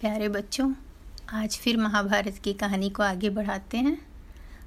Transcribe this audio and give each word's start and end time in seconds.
प्यारे 0.00 0.28
बच्चों, 0.28 0.72
आज 1.32 1.56
फिर 1.56 1.76
महाभारत 1.76 2.38
की 2.44 2.52
कहानी 2.52 2.88
को 2.90 3.02
आगे 3.02 3.28
बढ़ाते 3.30 3.78
हैं। 3.78 3.96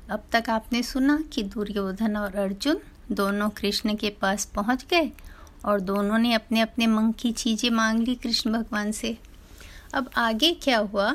अब 0.10 0.24
तक 0.32 0.50
आपने 0.50 0.82
सुना 0.84 1.18
कि 1.34 1.44
दुर्योधन 1.44 2.16
और 2.18 2.36
अर्जुन 2.36 2.80
दोनों 3.12 3.50
कृष्ण 3.50 3.96
के 3.96 4.10
पास 4.22 4.46
पहुँच 4.46 4.86
गए 4.90 5.12
और 5.66 5.80
दोनों 5.80 6.18
ने 6.18 6.34
अपने 6.34 6.62
अपने 6.62 6.88
मन 6.88 7.12
की 7.12 7.32
चीज़ें 7.32 7.70
मांग 7.70 8.00
ली 8.00 8.16
कृष्ण 8.16 8.52
भगवान 8.52 8.92
से। 8.92 9.18
अब 9.94 10.10
आगे 10.18 10.52
क्या 10.54 10.78
हुआ 10.78 11.12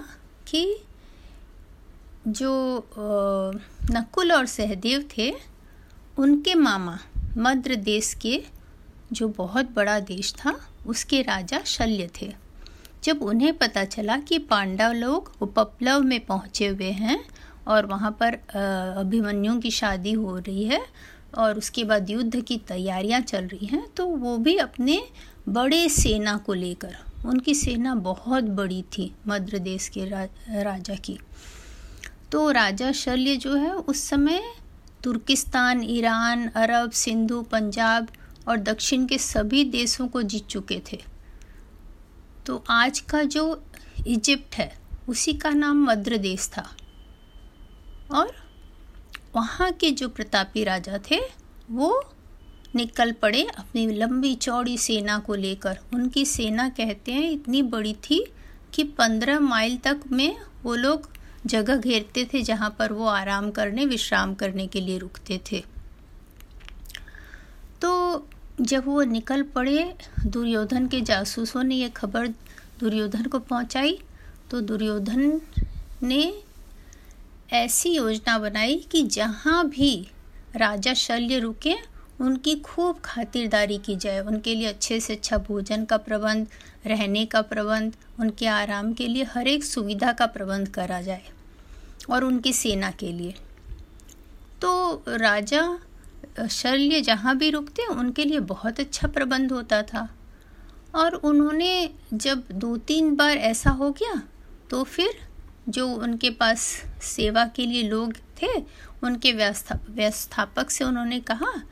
कि 0.49 0.77
जो 2.29 2.53
नकुल 3.91 4.33
और 4.33 4.47
सहदेव 4.47 5.09
थे, 5.17 5.33
उनके 6.19 6.55
मामा 6.55 6.99
मद्र 7.39 7.77
देश 7.77 8.15
के, 8.15 8.43
जो 9.13 9.29
बहुत 9.29 9.75
बड़ा 9.75 9.99
देश 10.01 10.35
था, 10.35 10.59
उसके 10.87 11.23
राजा 11.23 11.63
शल्य 11.67 12.11
थे। 12.21 12.42
जब 13.05 13.23
उन्हें 13.23 13.53
पता 13.59 13.85
चला 13.85 14.17
कि 14.19 14.39
पांडव 14.51 14.93
लोग 14.93 15.33
उपप्लव 15.41 16.03
में 16.03 16.21
पहुँचे 16.27 16.67
हुए 16.67 16.91
हैं 16.91 17.19
और 17.69 17.87
वहाँ 17.87 18.11
पर 18.21 18.35
अभिमन्यु 18.99 19.59
की 19.61 19.71
शादी 19.71 20.13
हो 20.13 20.37
रही 20.39 20.65
है 20.65 20.81
और 21.39 21.59
उसके 21.59 21.85
बाद 21.85 22.11
युद्ध 22.11 22.41
की 22.41 22.57
तैयारियाँ 22.59 23.21
चल 23.21 23.47
रही 23.47 23.67
हैं 23.67 23.87
तो 23.97 24.07
वो 24.07 24.37
भी 24.39 24.57
अपने 24.57 25.01
बड़े 25.49 25.89
सेना 25.89 26.37
को 26.37 26.55
लेकर 26.55 26.97
उनकी 27.27 27.55
सेना 27.55 27.95
बहुत 27.95 28.45
बड़ी 28.45 28.83
थी 28.83 29.13
मध्य 29.29 29.59
देश 29.59 29.89
के 29.89 30.05
रा, 30.05 30.25
राजा 30.63 30.95
की। 30.95 31.19
तो 32.33 32.51
राजा 32.51 32.91
शल्य 32.93 33.37
जो 33.37 33.55
है 33.57 33.73
उस 33.73 34.03
समय 34.05 34.43
Turkistan 35.05 35.83
Iran 35.85 36.47
Arab 36.49 36.91
Sindhu 36.91 37.41
Punjab 37.43 38.09
और 38.49 38.57
दक्षिण 38.59 39.07
के 39.07 39.19
सभी 39.19 39.65
देशों 39.71 40.09
को 40.09 40.23
जीत 40.23 40.47
चुके 40.47 40.81
थे। 40.93 41.03
तो 42.47 42.65
आज 42.71 43.01
का 43.01 43.23
जो 43.23 43.65
इजिप्ट 44.07 44.55
है, 44.55 44.79
उसी 45.09 45.33
का 45.33 45.51
नाम 45.51 45.85
मद्र 45.85 46.17
देश 46.17 46.49
था। 46.49 46.77
और 48.15 48.33
वहाँ 49.37 49.73
के 49.73 49.91
जो 49.91 50.09
प्रतापी 50.09 50.65
राजा 50.65 50.99
थे, 51.11 51.21
वो 51.71 52.15
निकल 52.77 53.13
पड़े 53.13 53.43
अपनी 53.43 53.87
लंबी 53.87 54.35
चौड़ी 54.35 54.79
सेना 54.79 55.19
को 55.19 55.35
लेकर। 55.35 55.79
उनकी 55.95 56.25
सेना 56.25 56.69
कहते 56.69 57.13
हैं 57.13 57.31
इतनी 57.31 57.63
बड़ी 57.63 57.93
थी 57.93 58.33
कि 58.75 58.85
पंद्रह 58.85 59.41
माइल 59.41 59.77
तक 59.77 60.01
में 60.13 60.37
वो 60.63 60.75
लोग 60.75 61.11
जगह 61.47 61.77
घेरते 61.77 62.25
थे 62.25 62.43
जहाँ 62.43 62.77
पर 62.79 62.93
वो 62.93 63.07
आराम 63.07 63.51
करने, 63.51 63.87
विश्राम 63.87 64.35
करने 64.35 64.67
के 64.67 64.81
लिए 64.81 64.99
रुकते 64.99 65.41
थे। 65.53 65.65
तो 67.81 68.19
जब 68.61 68.85
वो 68.87 69.03
निकल 69.03 69.43
पड़े 69.43 69.95
दुर्योधन 70.27 70.87
के 70.87 71.01
जासूसों 71.01 71.63
ने 71.63 71.75
ये 71.75 71.89
खबर 71.89 72.27
दुर्योधन 72.81 73.25
को 73.25 73.39
पहुंचाई 73.39 73.99
तो 74.51 74.61
दुर्योधन 74.61 75.41
ने 76.03 76.43
ऐसी 77.53 77.91
योजना 77.91 78.39
बनाई 78.39 78.77
कि 78.93 79.03
जहाँ 79.03 79.69
भी 79.69 80.09
राजा 80.57 80.95
शल्य 80.95 81.39
रुके, 81.39 81.75
उनकी 82.21 82.55
खूब 82.57 82.99
खातिरदारी 83.05 83.79
की 83.79 83.97
जाए। 83.97 84.21
उनके 84.21 84.55
लिए 84.55 84.69
अच्छे 84.69 84.99
से 85.01 85.13
अच्छा 85.13 85.39
भोजन 85.39 85.85
का 85.85 85.97
प्रबंध, 85.97 86.47
रहने 86.87 87.25
का 87.27 87.43
प्रबंध, 87.43 87.97
उनके 88.21 88.47
आराम 88.47 88.93
के 88.93 89.07
लिए 89.09 89.25
हर 89.25 89.49
एक 89.49 89.65
सुविधा 89.65 90.13
का 90.13 90.27
प्रबंध 90.27 90.69
करा 90.69 91.01
जाए, 91.03 91.23
और 92.11 92.25
उनकी 92.25 92.53
सेना 92.53 92.91
के 92.91 93.13
लिए। 93.13 93.35
तो 94.63 95.03
राजा 95.09 95.63
शल्य 96.51 97.01
जहाँ 97.01 97.37
भी 97.37 97.51
रुकते, 97.51 97.87
उनके 97.87 98.25
लिए 98.25 98.41
बहुत 98.41 98.81
अच्छा 98.81 99.09
प्रबंध 99.09 99.53
होता 99.53 99.83
था। 99.83 100.09
और 100.95 101.15
उन्होंने 101.15 101.91
जब 102.15 102.45
दो 102.53 102.77
तीन 102.77 103.17
बार 103.17 103.37
ऐसा 103.37 103.71
हो 103.71 103.91
गया 103.91 104.23
तो 104.71 104.85
फिर 104.85 105.09
जो 105.69 105.89
उनके 105.89 106.31
पास 106.31 106.61
सेवा 107.03 107.47
के 107.47 107.67
लिए 107.67 107.83
लोग 107.83 108.15
थे, 108.43 108.49
उनके 109.03 109.33
व्यवस्था, 109.33 109.79
व्यवस्थापक 109.91 110.71
से 110.71 110.85
उन्होंने 110.85 111.21
कहा 111.21 111.63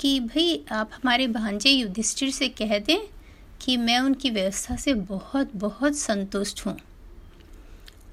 कि, 0.00 0.20
भाई, 0.20 0.64
आप 0.72 0.90
हमारे 0.94 1.26
भांजे 1.26 1.70
युधिष्ठिर 1.70 2.30
से 2.30 2.48
कह 2.48 2.78
दें 2.78 2.98
कि 3.60 3.76
मैं 3.76 4.00
उनकी 4.00 4.30
व्यवस्था 4.30 4.76
से 4.76 4.94
बहुत 4.94 5.50
बहुत 5.54 5.96
संतुष्ट 5.96 6.66
हूँ। 6.66 6.78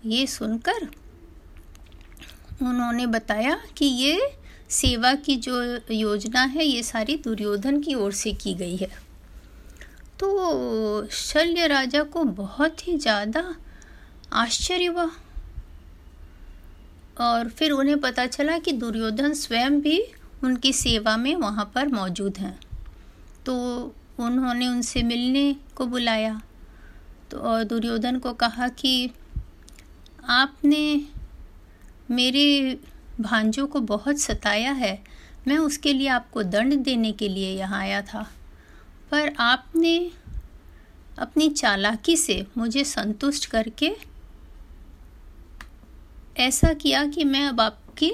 ये 0.05 0.27
सुनकर 0.27 0.87
उन्होंने 2.61 3.05
बताया 3.07 3.61
कि 3.77 3.85
ये 3.85 4.37
सेवा 4.75 5.13
की 5.15 5.35
जो 5.37 5.61
योजना 5.91 6.41
है, 6.43 6.65
ये 6.65 6.83
सारी 6.83 7.15
दुर्योधन 7.17 7.79
की 7.81 7.93
ओर 7.95 8.11
से 8.13 8.33
की 8.33 8.53
गई 8.53 8.75
है। 8.75 8.89
तो 10.19 11.07
शल्य 11.13 11.67
राजा 11.67 12.03
को 12.05 12.23
बहुत 12.23 12.87
ही 12.87 12.97
ज़्यादा 12.97 13.43
आश्चर्य 14.33 14.85
हुआ 14.85 15.09
और 17.21 17.49
फिर 17.49 17.71
उन्हें 17.71 17.99
पता 18.01 18.25
चला 18.27 18.57
कि 18.59 18.71
दुर्योधन 18.73 19.33
स्वयं 19.35 19.79
भी 19.81 19.99
उनकी 20.43 20.73
सेवा 20.73 21.15
में 21.17 21.35
वहाँ 21.35 21.71
पर 21.75 21.87
मौजूद 21.87 22.37
हैं। 22.37 22.57
तो 23.45 23.55
उन्होंने 24.19 24.67
उनसे 24.67 25.03
मिलने 25.03 25.55
को 25.75 25.85
बुलाया 25.85 26.41
तो 27.31 27.37
और 27.39 27.63
दुर्योधन 27.63 28.17
को 28.19 28.33
कहा 28.35 28.67
कि 28.75 29.11
आपने 30.31 30.83
मेरे 32.11 32.77
भांजों 33.21 33.67
को 33.67 33.79
बहुत 33.79 34.19
सताया 34.19 34.71
है। 34.71 35.03
मैं 35.47 35.57
उसके 35.57 35.93
लिए 35.93 36.07
आपको 36.07 36.43
दंड 36.43 36.73
देने 36.73 37.11
के 37.11 37.29
लिए 37.29 37.57
यहाँ 37.57 37.79
आया 37.79 38.01
था। 38.01 38.31
पर 39.11 39.33
आपने 39.39 40.11
अपनी 41.19 41.49
चालाकी 41.49 42.17
से 42.17 42.47
मुझे 42.57 42.83
संतुष्ट 42.83 43.45
करके 43.45 43.95
ऐसा 46.37 46.73
किया 46.73 47.07
कि 47.07 47.23
मैं 47.23 47.45
अब 47.45 47.61
आपकी 47.61 48.13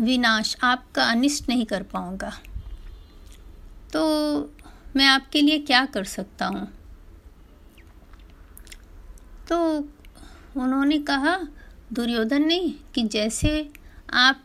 विनाश, 0.00 0.56
आपका 0.62 1.04
अनिष्ट 1.04 1.48
नहीं 1.48 1.66
कर 1.66 1.82
पाऊँगा। 1.82 2.40
तो 3.92 4.02
मैं 4.96 5.06
आपके 5.06 5.40
लिए 5.40 5.58
क्या 5.58 5.84
कर 5.84 6.04
सकता 6.04 6.46
हूँ? 6.46 6.72
तो 9.48 9.78
उन्होंने 10.56 10.98
कहा 10.98 11.40
दुर्योधन 11.92 12.42
ने 12.42 12.58
कि 12.94 13.02
जैसे 13.02 13.70
आप 14.12 14.40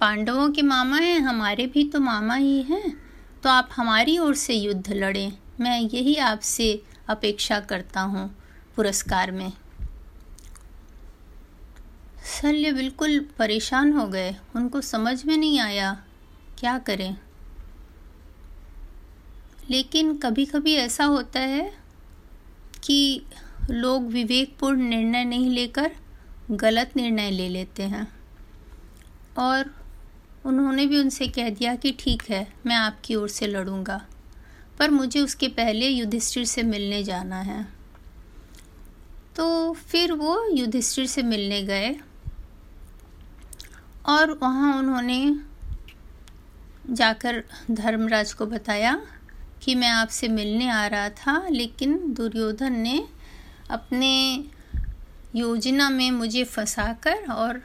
पांडवों 0.00 0.48
के 0.50 0.62
मामा 0.62 0.96
हैं, 0.96 1.18
हमारे 1.20 1.66
भी 1.66 1.84
तो 1.84 2.00
मामा 2.00 2.34
ही 2.34 2.62
हैं 2.62 2.96
तो 3.42 3.48
आप 3.48 3.68
हमारी 3.72 4.18
ओर 4.18 4.34
से 4.34 4.54
युद्ध 4.54 4.92
लड़ें। 4.92 5.32
मैं 5.60 5.80
यही 5.80 6.14
आपसे 6.16 6.82
अपेक्षा 7.08 7.58
करता 7.60 8.00
हूँ 8.00 8.30
पुरस्कार 8.76 9.30
में। 9.30 9.52
शल्य 12.26 12.72
बिल्कुल 12.72 13.18
परेशान 13.38 13.92
हो 13.92 14.06
गए। 14.06 14.34
उनको 14.56 14.80
समझ 14.80 15.24
में 15.24 15.36
नहीं 15.36 15.58
आया, 15.60 15.92
क्या 16.58 16.78
करें? 16.78 17.16
लेकिन 19.70 20.16
कभी 20.16 20.44
कभी 20.44 20.74
ऐसा 20.74 21.04
होता 21.04 21.40
है 21.40 21.72
कि 22.84 23.22
लोग 23.70 24.06
विवेकपूर्ण 24.06 24.82
निर्णय 24.82 25.24
नहीं 25.24 25.50
लेकर 25.50 25.92
गलत 26.50 26.92
निर्णय 26.96 27.30
ले 27.30 27.48
लेते 27.48 27.82
हैं। 27.82 28.06
और 29.38 29.70
उन्होंने 30.46 30.86
भी 30.86 30.98
उनसे 31.00 31.28
कह 31.28 31.48
दिया 31.50 31.74
कि 31.74 31.92
ठीक 31.98 32.22
है, 32.30 32.46
मैं 32.66 32.76
आपकी 32.76 33.14
ओर 33.14 33.28
से 33.28 33.46
लड़ूँगा, 33.46 34.00
पर 34.78 34.90
मुझे 34.90 35.20
उसके 35.20 35.48
पहले 35.48 35.88
युधिष्ठिर 35.88 36.44
से 36.44 36.62
मिलने 36.62 37.02
जाना 37.04 37.40
है। 37.40 37.62
तो 39.36 39.72
फिर 39.72 40.12
वो 40.12 40.44
युधिष्ठिर 40.50 41.06
से 41.06 41.22
मिलने 41.22 41.62
गए, 41.62 41.94
और 44.06 44.32
वहाँ 44.32 44.76
उन्होंने 44.78 45.36
जाकर 46.90 47.42
धर्मराज 47.70 48.32
को 48.32 48.46
बताया 48.46 49.00
कि 49.62 49.74
मैं 49.74 49.88
आपसे 49.88 50.28
मिलने 50.28 50.68
आ 50.68 50.86
रहा 50.86 51.08
था, 51.10 51.46
लेकिन 51.48 52.12
दुर्योधन 52.14 52.72
ने 52.72 53.06
अपने 53.70 54.44
योजना 55.34 55.88
में 55.90 56.10
मुझे 56.10 56.44
फंसाकर 56.44 57.30
और 57.32 57.60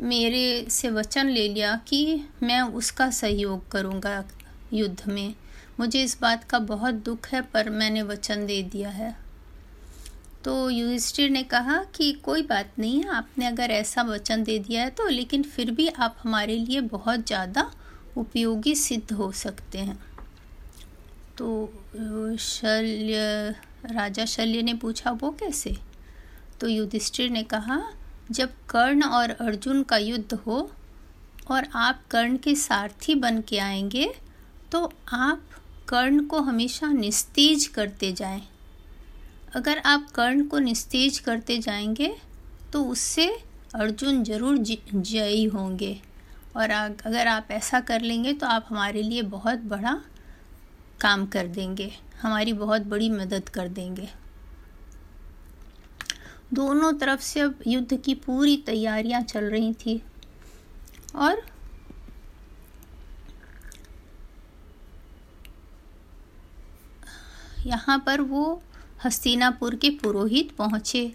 मेरे 0.00 0.66
से 0.70 0.90
वचन 0.90 1.28
ले 1.28 1.46
लिया 1.48 1.74
कि 1.88 2.24
मैं 2.42 2.60
उसका 2.60 3.10
सहयोग 3.10 3.70
करूँगा 3.70 4.24
युद्ध 4.72 5.08
में। 5.08 5.34
मुझे 5.80 6.02
इस 6.02 6.18
बात 6.20 6.44
का 6.44 6.58
बहुत 6.58 6.94
दुख 6.94 7.28
है, 7.28 7.40
पर 7.42 7.70
मैंने 7.70 8.02
वचन 8.02 8.46
दे 8.46 8.62
दिया 8.62 8.88
है। 8.90 9.16
तो 10.44 10.68
युधिष्ठिर 10.70 11.30
ने 11.30 11.42
कहा 11.44 11.82
कि 11.94 12.12
कोई 12.24 12.42
बात 12.42 12.78
नहीं 12.78 13.02
है 13.02 13.08
आपने 13.08 13.46
अगर 13.46 13.70
ऐसा 13.70 14.02
वचन 14.02 14.42
दे 14.44 14.58
दिया 14.58 14.82
है 14.82 14.90
तो 14.90 15.08
लेकिन 15.08 15.42
फिर 15.44 15.70
भी 15.70 15.88
आप 15.88 16.16
हमारे 16.22 16.56
लिए 16.56 16.80
बहुत 16.82 17.26
ज़्यादा 17.26 17.70
उपयोगी 18.16 18.74
सिद्ध 18.74 19.12
हो 19.12 19.30
सकते 19.32 19.78
हैं। 19.78 19.98
तो 21.38 22.36
शल्य, 22.38 23.54
राजा 23.86 24.24
शल्य 24.26 24.62
ने 24.62 24.74
पूछा, 24.74 25.10
वो 25.12 25.30
कैसे? 25.40 25.76
तो 26.60 26.68
युधिष्ठिर 26.68 27.30
ने 27.30 27.42
कहा, 27.44 27.80
जब 28.30 28.52
कर्ण 28.70 29.04
और 29.04 29.30
अर्जुन 29.30 29.82
का 29.82 29.96
युद्ध 29.96 30.34
हो 30.36 30.70
और 31.50 31.66
आप 31.76 32.02
कर्ण 32.10 32.36
के 32.36 32.54
सारथी 32.56 33.14
बन 33.14 33.40
के 33.40 33.58
आएँगे 33.58 34.12
तो 34.72 34.84
आप 35.08 35.42
कर्ण 35.88 36.24
को 36.24 36.40
हमेशा 36.40 36.92
निस्तेज 36.92 37.66
करते 37.66 38.12
जाएँ। 38.12 38.42
अगर 39.56 39.78
आप 39.78 40.10
कर्ण 40.14 40.44
को 40.44 40.58
निस्तेज 40.58 41.18
करते 41.18 41.58
जाएँगे 41.58 42.14
तो 42.72 42.84
उससे 42.84 43.26
अर्जुन 43.74 44.22
ज़रूर 44.24 44.58
जयी 44.58 45.44
होंगे। 45.46 46.00
और 46.56 46.70
अगर 46.70 47.26
आप 47.26 47.48
ऐसा 47.50 47.80
कर 47.80 48.00
लेंगे 48.00 48.32
तो 48.32 48.46
आप 48.46 48.66
हमारे 48.68 49.02
लिए 49.02 49.22
बहुत 49.24 49.58
बड़ा 49.64 50.00
काम 51.00 51.26
कर 51.26 51.46
देंगे। 51.48 51.90
हमारी 52.22 52.52
बहुत 52.54 52.82
बड़ी 52.82 53.08
मदद 53.10 53.48
कर 53.48 53.68
देंगे। 53.70 54.08
दोनों 56.54 56.92
तरफ़ 56.92 57.20
से 57.20 57.40
अब 57.40 57.58
युद्ध 57.66 57.96
की 57.96 58.14
पूरी 58.16 58.56
तैयारियाँ 58.66 59.22
चल 59.22 59.44
रही 59.44 59.72
थी। 59.76 60.00
और 61.14 61.42
यहाँ 67.66 67.98
पर 68.06 68.20
वो 68.20 68.62
हस्तिनापुर 69.04 69.74
के 69.74 69.90
पुरोहित 70.02 70.54
पहुँचे। 70.56 71.12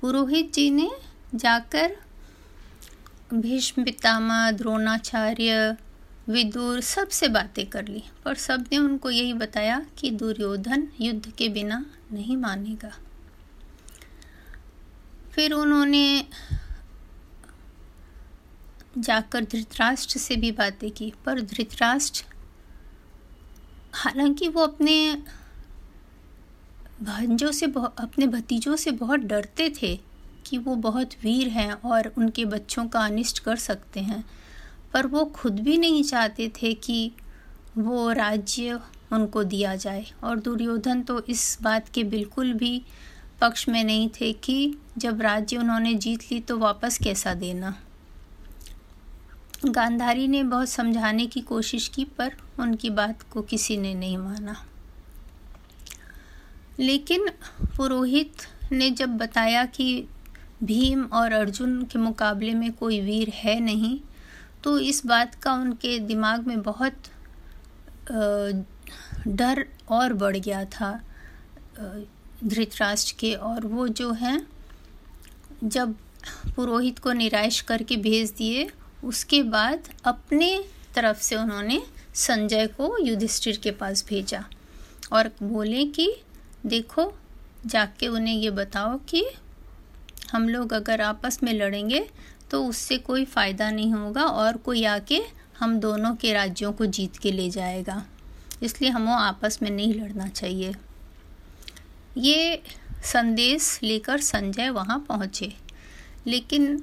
पुरोहित 0.00 0.52
जी 0.54 0.70
ने 0.70 0.90
जाकर 1.34 1.96
भीष्म 3.34 3.84
पितामह, 3.84 4.50
द्रोणाचार्य, 4.50 5.76
विदुर 6.28 6.80
सबसे 6.80 7.28
बातें 7.28 7.66
कर 7.66 7.88
ली 7.88 8.02
पर 8.24 8.34
सबने 8.36 8.78
उनको 8.78 9.10
यही 9.10 9.32
बताया 9.34 9.80
कि 9.98 10.10
दुर्योधन 10.12 10.88
युद्ध 11.00 11.30
के 11.30 11.48
बिना 11.48 11.84
नहीं 12.12 12.36
मानेगा। 12.36 12.90
फिर 15.32 15.52
उन्होंने 15.52 16.24
जाकर 18.98 19.44
धृतराष्ट्र 19.44 20.18
से 20.18 20.36
भी 20.36 20.50
बातें 20.52 20.90
की। 20.90 21.12
पर 21.26 21.40
धृतराष्ट्र, 21.42 22.24
हालाँकि 23.94 24.48
वो 24.48 24.62
अपने 24.62 25.14
भांजों 27.02 27.50
से 27.52 27.66
अपने 27.66 28.26
भतीजों 28.26 28.76
से 28.76 28.90
बहुत 28.90 29.20
डरते 29.20 29.68
थे 29.82 29.94
कि 30.46 30.58
वो 30.58 30.74
बहुत 30.76 31.14
वीर 31.22 31.48
हैं 31.48 31.72
और 31.72 32.12
उनके 32.18 32.44
बच्चों 32.44 32.86
का 32.86 33.00
अनिष्ट 33.00 33.38
कर 33.38 33.56
सकते 33.56 34.00
हैं, 34.00 34.24
पर 34.92 35.06
वो 35.06 35.24
खुद 35.34 35.60
भी 35.60 35.76
नहीं 35.78 36.02
चाहते 36.02 36.48
थे 36.52 36.72
कि 36.74 37.10
वो 37.78 38.10
राज्य 38.12 38.80
उनको 39.12 39.44
दिया 39.44 39.74
जाए। 39.76 40.04
और 40.24 40.38
दुर्योधन 40.38 41.02
तो 41.02 41.20
इस 41.24 41.58
बात 41.62 41.88
के 41.88 42.04
बिल्कुल 42.04 42.52
भी 42.52 42.82
पक्ष 43.40 43.68
में 43.68 43.82
नहीं 43.84 44.08
थे 44.10 44.32
कि 44.34 44.74
जब 44.98 45.20
राज्य 45.20 45.56
उन्होंने 45.56 45.94
जीत 45.94 46.22
ली 46.32 46.40
तो 46.40 46.58
वापस 46.58 46.98
कैसा 46.98 47.34
देना। 47.34 47.74
गांधारी 49.64 50.26
ने 50.28 50.42
बहुत 50.42 50.68
समझाने 50.68 51.26
की 51.26 51.40
कोशिश 51.40 51.88
की, 51.88 52.04
पर 52.04 52.36
उनकी 52.60 52.90
बात 52.90 53.22
को 53.22 53.42
किसी 53.42 53.76
ने 53.76 53.94
नहीं 53.94 54.18
माना। 54.18 54.56
लेकिन 56.80 57.28
पुरोहित 57.76 58.42
ने 58.72 58.90
जब 58.90 59.16
बताया 59.16 59.64
कि 59.66 60.08
भीम 60.62 61.04
और 61.04 61.32
अर्जुन 61.32 61.82
के 61.82 61.98
मुकाबले 61.98 62.54
में 62.54 62.72
कोई 62.72 63.00
वीर 63.00 63.28
है 63.34 63.58
नहीं 63.60 63.98
तो 64.64 64.78
इस 64.78 65.04
बात 65.06 65.34
का 65.34 65.52
उनके 65.52 65.98
दिमाग 65.98 66.46
में 66.46 66.62
बहुत 66.62 67.08
डर 69.28 69.64
और 69.88 70.12
बढ़ 70.12 70.36
गया 70.36 70.64
था। 70.64 70.90
धृतराष्ट्र 72.44 73.14
के 73.18 73.34
और 73.34 73.66
वो 73.66 73.88
जो 73.88 74.12
हैं, 74.12 74.46
जब 75.64 75.94
पुरोहित 76.56 76.98
को 76.98 77.12
निराश 77.12 77.60
करके 77.60 77.96
भेज 77.96 78.30
दिए, 78.30 78.70
उसके 79.04 79.42
बाद 79.42 79.88
अपने 80.04 80.64
तरफ़ 80.94 81.20
से 81.20 81.36
उन्होंने 81.36 81.82
संजय 82.14 82.66
को 82.66 82.98
युधिष्ठिर 82.98 83.56
के 83.56 83.70
पास 83.70 84.04
भेजा 84.08 84.44
और 85.12 85.30
बोले 85.42 85.84
कि, 85.84 86.16
देखो, 86.66 87.12
जाके 87.66 88.08
उन्हें 88.08 88.34
ये 88.34 88.50
बताओ 88.50 88.98
कि 88.98 89.24
हम 90.32 90.48
लोग 90.48 90.72
अगर 90.72 91.00
आपस 91.00 91.42
में 91.42 91.52
लड़ेंगे 91.52 92.08
तो 92.50 92.64
उससे 92.66 92.98
कोई 92.98 93.24
फ़ायदा 93.24 93.70
नहीं 93.70 93.92
होगा 93.92 94.24
और 94.24 94.56
कोई 94.56 94.84
आके 94.84 95.20
हम 95.58 95.78
दोनों 95.80 96.14
के 96.16 96.32
राज्यों 96.32 96.72
को 96.72 96.86
जीत 96.86 97.16
के 97.16 97.32
ले 97.32 97.50
जाएगा। 97.50 98.04
इसलिए 98.62 98.90
हमें 98.90 99.12
आपस 99.12 99.58
में 99.62 99.70
नहीं 99.70 99.94
लड़ना 99.94 100.28
चाहिए। 100.28 100.74
ये 102.18 102.62
संदेश 103.04 103.78
लेकर 103.82 104.20
संजय 104.20 104.70
वहाँ 104.70 104.98
पहुँचे। 105.08 105.52
लेकिन 106.26 106.82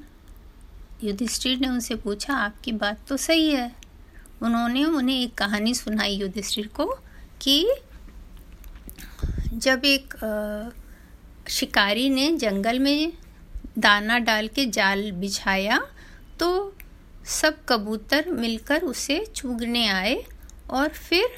युधिष्ठिर 1.03 1.57
ने 1.59 1.67
उनसे 1.67 1.95
पूछा, 1.95 2.33
आपकी 2.33 2.71
बात 2.71 3.05
तो 3.07 3.17
सही 3.17 3.49
है। 3.51 3.71
उन्होंने 4.41 4.83
उन्हें 4.85 5.19
एक 5.21 5.33
कहानी 5.37 5.73
सुनाई 5.73 6.15
युधिष्ठिर 6.15 6.67
को 6.75 6.85
कि 7.41 7.67
जब 9.53 9.85
एक 9.85 10.13
शिकारी 11.49 12.09
ने 12.09 12.31
जंगल 12.37 12.79
में 12.79 13.11
दाना 13.77 14.17
डाल 14.19 14.47
के 14.47 14.65
जाल 14.65 15.11
बिछाया 15.11 15.79
तो 16.39 16.47
सब 17.31 17.57
कबूतर 17.69 18.29
मिलकर 18.31 18.81
उसे 18.83 19.19
चुगने 19.35 19.87
आए 19.87 20.15
और 20.69 20.89
फिर 20.89 21.37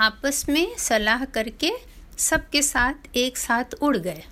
आपस 0.00 0.44
में 0.48 0.76
सलाह 0.78 1.24
करके 1.24 1.70
सबके 2.18 2.62
साथ 2.62 3.16
एक 3.16 3.38
साथ 3.38 3.64
उड़ 3.82 3.96
गए। 3.96 4.22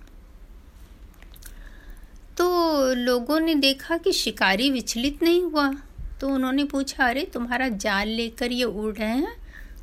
तो 2.39 2.73
लोगों 2.95 3.41
ने 3.41 3.55
देखा 3.55 3.97
कि 3.97 4.13
शिकारी 4.13 4.71
विचलित 4.71 5.23
नहीं 5.23 5.43
हुआ। 5.43 5.73
तो 6.21 6.29
उन्होंने 6.29 6.65
पूछा, 6.65 7.09
अरे, 7.09 7.25
तुम्हारा 7.25 7.69
जाल 7.69 8.09
लेकर 8.09 8.53
ये 8.53 8.65
उड़ 8.65 8.95
रहे 8.95 9.09
हैं? 9.09 9.37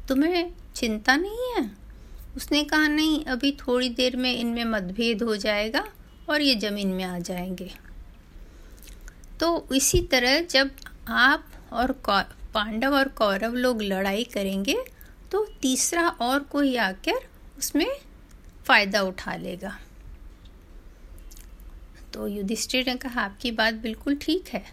तुम्हें 0.07 0.51
चिंता 0.75 1.15
नहीं 1.15 1.53
है? 1.57 1.71
उसने 2.37 2.63
कहा, 2.63 2.87
नहीं, 2.87 3.25
अभी 3.25 3.51
थोड़ी 3.51 3.89
देर 3.89 4.15
में 4.15 4.37
इनमें 4.37 4.65
मतभेद 4.65 5.23
हो 5.23 5.35
जाएगा 5.35 5.87
और 6.29 6.41
ये 6.41 6.55
ज़मीन 6.55 6.87
में 6.87 7.03
आ 7.03 7.19
जाएँगे। 7.19 7.71
तो 9.39 9.67
इसी 9.75 10.01
तरह 10.01 10.41
जब 10.41 10.71
आप 11.07 11.45
और 11.73 11.91
पांडव 12.53 12.95
और 12.95 13.07
कौरव 13.07 13.53
लोग 13.53 13.81
लड़ाई 13.81 14.23
करेंगे 14.23 14.77
तो 15.31 15.45
तीसरा 15.61 16.07
और 16.09 16.39
कोई 16.39 16.75
आकर 16.75 17.28
उसमें 17.59 17.87
फ़ायदा 18.65 19.01
उठा 19.01 19.35
लेगा। 19.35 19.77
तो 22.13 22.27
युधिष्ठिर 22.27 22.85
ने 22.87 22.95
कहा, 22.95 23.21
आपकी 23.21 23.51
बात 23.51 23.73
बिल्कुल 23.73 24.15
ठीक 24.15 24.47
है, 24.47 24.63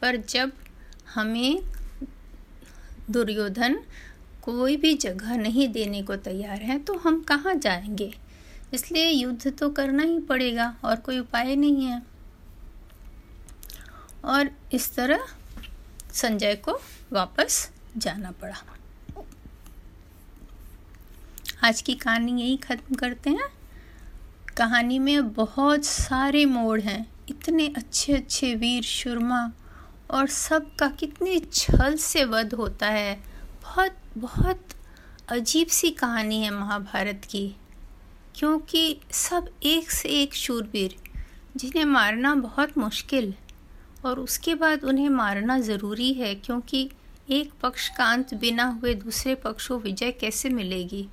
पर 0.00 0.16
जब 0.16 0.52
हमें 1.14 1.62
दुर्योधन 3.10 3.78
कोई 4.42 4.76
भी 4.76 4.94
जगह 4.94 5.36
नहीं 5.36 5.68
देने 5.68 6.02
को 6.02 6.16
तैयार 6.16 6.62
है 6.62 6.78
तो 6.78 6.94
हम 6.94 7.20
कहाँ 7.22 7.54
जाएँगे? 7.54 8.12
इसलिए 8.74 9.08
युद्ध 9.08 9.52
तो 9.58 9.70
करना 9.70 10.02
ही 10.02 10.18
पड़ेगा 10.20 10.74
और 10.84 10.96
कोई 10.96 11.18
उपाय 11.18 11.54
नहीं 11.56 11.84
है। 11.84 12.02
और 14.24 14.50
इस 14.72 14.94
तरह 14.94 15.26
संजय 16.12 16.54
को 16.54 16.78
वापस 17.12 17.68
जाना 17.96 18.30
पड़ा। 18.30 18.62
आज 21.64 21.80
की 21.82 21.94
कहानी 21.94 22.32
यही 22.32 22.56
ख़त्म 22.56 22.94
करते 22.94 23.30
हैं। 23.30 23.46
कहानी 24.56 24.98
में 24.98 25.32
बहुत 25.34 25.84
सारे 25.84 26.44
मोड़ 26.46 26.80
हैं। 26.80 27.06
इतने 27.30 27.66
अच्छे 27.76 28.12
अच्छे 28.12 28.54
वीर 28.54 28.82
शुरमा 28.82 29.40
और 30.10 30.26
सब 30.28 30.66
का 30.76 30.88
कितने 30.90 31.38
छल 31.52 31.96
से 31.96 32.24
वध 32.24 32.54
होता 32.54 32.86
है। 32.86 33.14
बहुत 33.62 33.96
बहुत 34.18 34.74
अजीब 35.28 35.68
सी 35.68 35.90
कहानी 35.92 36.42
है 36.42 36.50
महाभारत 36.50 37.24
की, 37.24 37.46
क्योंकि 38.34 39.00
सब 39.12 39.48
एक 39.62 39.90
से 39.90 40.08
एक 40.20 40.34
शूरवीर, 40.34 40.96
जिन्हें 41.56 41.84
मारना 41.86 42.34
बहुत 42.34 42.78
मुश्किल 42.78 43.34
और 44.04 44.20
उसके 44.20 44.54
बाद 44.54 44.84
उन्हें 44.84 45.08
मारना 45.08 45.58
ज़रूरी 45.62 46.12
है, 46.12 46.34
क्योंकि 46.34 46.88
एक 47.30 47.52
पक्ष 47.62 47.88
का 47.88 48.12
अंत 48.12 48.34
बिना 48.36 48.64
हुए 48.72 48.94
दूसरे 48.96 49.34
पक्ष 49.34 49.68
को 49.68 49.78
विजय 49.78 50.12
कैसे 50.12 50.48
मिलेगी? 50.50 51.08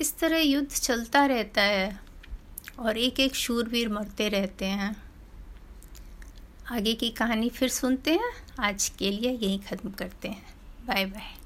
इस 0.00 0.18
तरह 0.18 0.38
युद्ध 0.38 0.68
चलता 0.68 1.26
रहता 1.26 1.62
है 1.62 2.00
और 2.78 2.98
एक 2.98 3.20
एक 3.20 3.34
शूरवीर 3.34 3.88
मरते 3.88 4.28
रहते 4.28 4.66
हैं। 4.66 4.96
आगे 6.70 6.94
की 6.94 7.10
कहानी 7.10 7.48
फिर 7.50 7.68
सुनते 7.68 8.10
हैं। 8.10 8.32
आज 8.60 8.88
के 8.88 9.10
लिए 9.10 9.30
यही 9.30 9.58
ख़त्म 9.58 9.90
करते 9.90 10.28
हैं। 10.28 10.54
Bye 10.86 11.04
bye 11.04 11.41